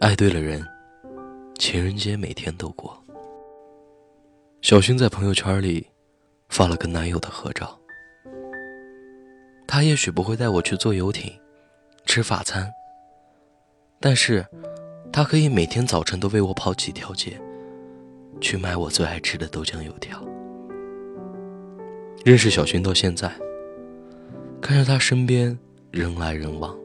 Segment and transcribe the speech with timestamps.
[0.00, 0.64] 爱对了人，
[1.58, 2.96] 情人节每天都过。
[4.62, 5.86] 小薰在朋友圈里
[6.48, 7.78] 发了跟男友的合照。
[9.66, 11.32] 他也许不会带我去坐游艇、
[12.06, 12.70] 吃法餐，
[14.00, 14.46] 但是，
[15.12, 17.38] 他可以每天早晨都为我跑几条街，
[18.40, 20.24] 去买我最爱吃的豆浆油条。
[22.24, 23.30] 认识小薰到现在，
[24.60, 25.56] 看着他身边
[25.90, 26.76] 人来人往，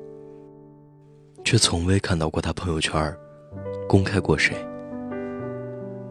[1.53, 3.15] 却从未看到过他朋友圈
[3.87, 4.55] 公开过谁。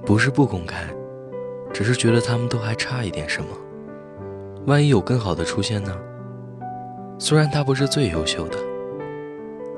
[0.06, 0.84] 不是不公开。
[1.72, 3.48] 只是觉得他们都还差一点什么，
[4.66, 5.98] 万一有更好的出现呢？
[7.18, 8.58] 虽然他不是最优秀的，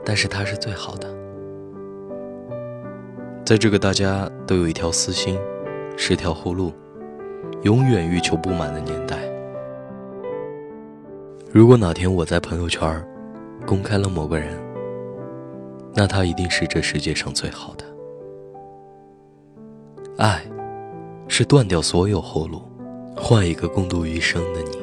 [0.04, 1.08] 但是他是最好的。
[3.46, 5.38] 在这个大家都有一条私心、
[5.96, 6.74] 十条后路、
[7.62, 9.16] 永远欲求不满的年代，
[11.50, 13.02] 如果哪天我在朋友圈
[13.64, 14.62] 公开了某个人，
[15.94, 17.84] 那他一定是这世界上最好的。
[20.18, 20.42] 爱。
[21.26, 22.62] 是断掉所有后路，
[23.16, 24.76] 换一个共度余生的你。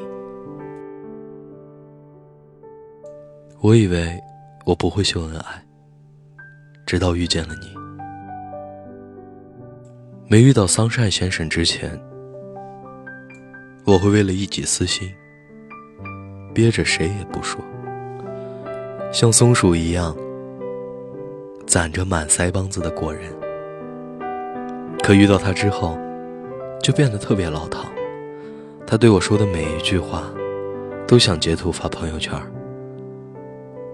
[3.60, 4.20] 我以为
[4.66, 5.64] 我不会秀恩爱，
[6.84, 7.72] 直到遇见了你。
[10.28, 11.98] 没遇到桑善先生之前，
[13.86, 15.08] 我会为了一己私心，
[16.52, 17.64] 憋着谁也不说，
[19.12, 20.14] 像松鼠一样
[21.66, 23.32] 攒着满腮帮子的果仁。
[25.02, 25.98] 可遇到他之后，
[26.80, 27.88] 就变得特别老套，
[28.86, 30.24] 他对我说的每一句话，
[31.06, 32.32] 都想截图发朋友圈。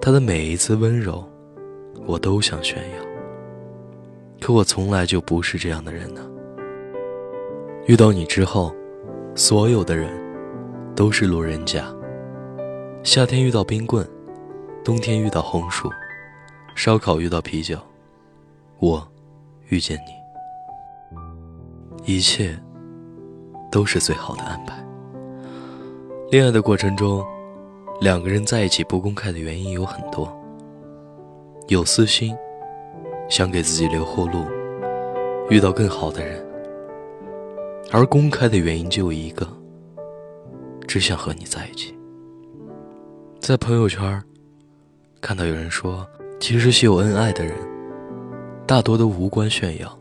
[0.01, 1.25] 他的每一次温柔，
[2.07, 3.05] 我都想炫耀。
[4.41, 6.21] 可我从来就不是这样的人呢。
[7.87, 8.75] 遇到你之后，
[9.35, 10.11] 所有的人
[10.95, 11.85] 都是路人甲。
[13.03, 14.07] 夏天遇到冰棍，
[14.85, 15.91] 冬天遇到红薯，
[16.79, 17.77] 烧烤遇到啤酒，
[18.79, 19.05] 我
[19.69, 20.13] 遇见你，
[22.05, 22.57] 一切。
[23.71, 24.83] 都是最好的安排。
[26.31, 27.23] 恋爱的过程中，
[28.01, 30.35] 两个人在一起不公开的原因有很多。
[31.67, 32.35] 有私心，
[33.29, 34.43] 想给自己留后路，
[35.51, 36.43] 遇到更好的人；
[37.93, 39.47] 而公开的原因就一个，
[40.87, 41.95] 只想和你在一起。
[43.39, 44.23] 在朋友圈
[45.21, 46.07] 看到有人说，
[46.41, 47.55] 其实秀恩爱的人，
[48.67, 49.99] 大多都无关炫耀。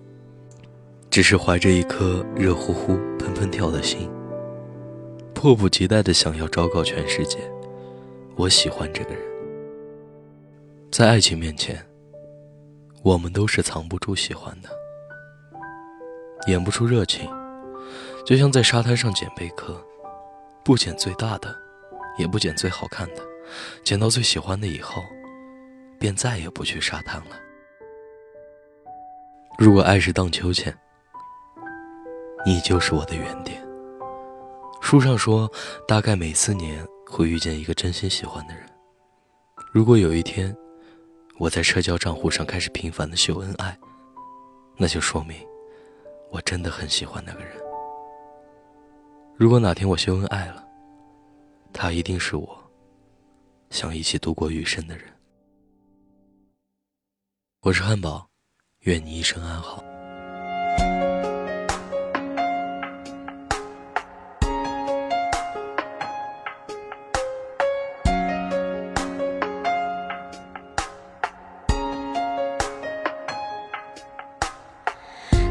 [1.10, 4.08] 只是怀着一颗热乎乎、喷喷跳的心，
[5.34, 7.40] 迫不及待的想要昭告全世界：
[8.36, 9.24] 我喜欢这个人。
[10.92, 11.84] 在爱情面前，
[13.02, 14.70] 我们都是藏不住喜欢的，
[16.48, 17.28] 演不出热情，
[18.26, 19.82] 就像在沙滩上捡贝壳，
[20.64, 21.56] 不捡最大的，
[22.20, 23.24] 也不捡最好看的，
[23.84, 25.04] 捡到最喜欢的以后，
[26.00, 27.40] 便再也不去沙滩了。
[29.58, 30.76] 如果爱是荡秋千。
[32.46, 33.62] 你就是我的原点。
[34.80, 35.52] 书上说，
[35.86, 38.64] 大概每四年会遇见一个真心喜欢的人。
[39.74, 40.56] 如果有一天，
[41.40, 43.78] 我在社交账户上开始频繁的秀恩爱，
[44.78, 45.46] 那就说明
[46.32, 47.52] 我真的很喜欢那个人。
[49.36, 50.66] 如果哪天我秀恩爱了，
[51.74, 52.58] 他一定是我
[53.72, 55.06] 想一起度过余生的人。
[57.68, 58.26] 我是汉堡，
[58.84, 59.84] 愿你一生安好。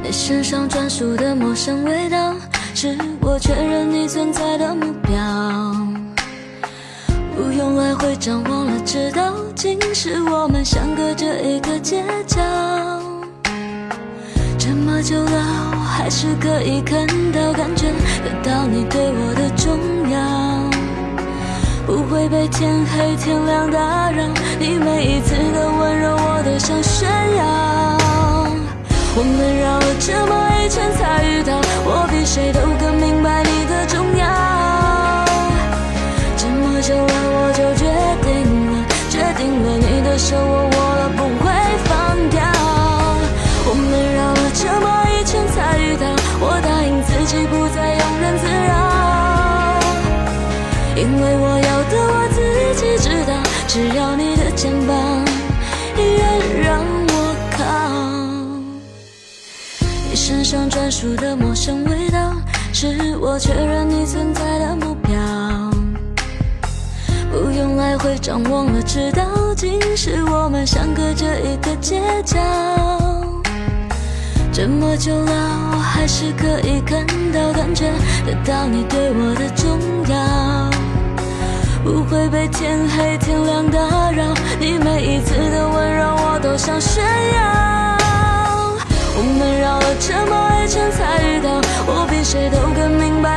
[0.02, 2.34] 你身上专属的陌生味道，
[2.74, 5.85] 是我确认你存在的目标。
[7.36, 12.40] 不用来回张望了，知道竟是我们相隔着一个街角。
[14.58, 17.88] 这么久了，我还是可以看到、感觉
[18.24, 19.78] 得到你对我的重
[20.10, 20.16] 要。
[21.86, 24.24] 不会被天黑天亮打扰，
[24.58, 27.44] 你每一次的温柔，我都想炫耀。
[29.14, 30.32] 我们绕了这么
[30.64, 31.42] 一圈才遇
[51.06, 52.40] 因为我要的我自
[52.74, 53.32] 己知道，
[53.68, 55.24] 只要你的肩膀
[55.96, 56.26] 依然
[56.64, 57.14] 让我
[57.52, 57.62] 靠。
[60.10, 60.16] 你。
[60.16, 62.32] 身上专属的陌生味道，
[62.72, 65.14] 是我确认你存在的目标。
[67.30, 72.36] 不用来回张望了，知道今时我们相隔着一个街角。
[74.52, 75.32] 这么久了，
[75.72, 77.92] 我还是可以看到、感觉
[78.26, 79.78] 得到你对我的重
[80.12, 80.75] 要。
[82.30, 87.96] 被天黑天亮打扰你每一次的温柔我都想炫耀。
[89.18, 93.35] 我们绕了这么一圈才遇到我比谁都更明白